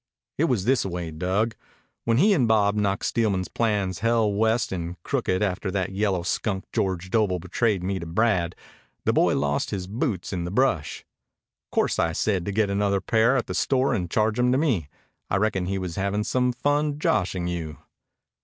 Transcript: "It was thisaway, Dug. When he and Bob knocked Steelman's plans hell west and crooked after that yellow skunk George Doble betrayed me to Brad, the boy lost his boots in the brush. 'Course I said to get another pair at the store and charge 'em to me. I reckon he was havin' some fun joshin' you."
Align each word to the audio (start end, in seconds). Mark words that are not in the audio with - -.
"It 0.39 0.45
was 0.45 0.65
thisaway, 0.65 1.11
Dug. 1.11 1.55
When 2.05 2.17
he 2.17 2.33
and 2.33 2.47
Bob 2.47 2.73
knocked 2.73 3.05
Steelman's 3.05 3.49
plans 3.49 3.99
hell 3.99 4.33
west 4.33 4.71
and 4.71 4.95
crooked 5.03 5.43
after 5.43 5.69
that 5.69 5.91
yellow 5.91 6.23
skunk 6.23 6.65
George 6.73 7.11
Doble 7.11 7.37
betrayed 7.37 7.83
me 7.83 7.99
to 7.99 8.07
Brad, 8.07 8.55
the 9.05 9.13
boy 9.13 9.35
lost 9.37 9.69
his 9.69 9.85
boots 9.85 10.33
in 10.33 10.43
the 10.43 10.49
brush. 10.49 11.05
'Course 11.71 11.99
I 11.99 12.13
said 12.13 12.45
to 12.45 12.51
get 12.51 12.71
another 12.71 12.99
pair 12.99 13.37
at 13.37 13.45
the 13.45 13.53
store 13.53 13.93
and 13.93 14.09
charge 14.09 14.39
'em 14.39 14.51
to 14.51 14.57
me. 14.57 14.89
I 15.29 15.35
reckon 15.37 15.67
he 15.67 15.77
was 15.77 15.97
havin' 15.97 16.23
some 16.23 16.51
fun 16.51 16.97
joshin' 16.97 17.45
you." 17.45 17.77